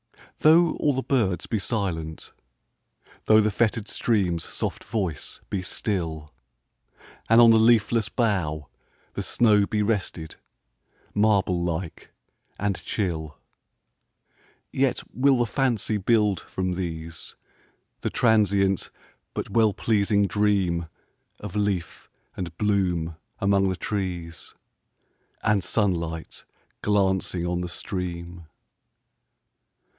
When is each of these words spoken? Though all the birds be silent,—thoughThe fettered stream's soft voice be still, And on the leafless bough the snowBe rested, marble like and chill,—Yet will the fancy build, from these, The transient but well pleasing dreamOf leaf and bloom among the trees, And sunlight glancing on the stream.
Though 0.39 0.71
all 0.77 0.93
the 0.95 1.03
birds 1.03 1.45
be 1.45 1.59
silent,—thoughThe 1.59 3.51
fettered 3.53 3.87
stream's 3.87 4.43
soft 4.43 4.83
voice 4.83 5.39
be 5.51 5.61
still, 5.61 6.33
And 7.29 7.39
on 7.39 7.51
the 7.51 7.59
leafless 7.59 8.09
bough 8.09 8.67
the 9.13 9.21
snowBe 9.21 9.87
rested, 9.87 10.37
marble 11.13 11.63
like 11.63 12.09
and 12.57 12.81
chill,—Yet 12.83 15.03
will 15.13 15.37
the 15.37 15.45
fancy 15.45 15.97
build, 15.97 16.39
from 16.39 16.71
these, 16.73 17.35
The 17.99 18.09
transient 18.09 18.89
but 19.35 19.51
well 19.51 19.73
pleasing 19.73 20.27
dreamOf 20.27 20.89
leaf 21.53 22.09
and 22.35 22.57
bloom 22.57 23.17
among 23.37 23.69
the 23.69 23.75
trees, 23.75 24.55
And 25.43 25.63
sunlight 25.63 26.43
glancing 26.81 27.45
on 27.45 27.61
the 27.61 27.69
stream. 27.69 28.47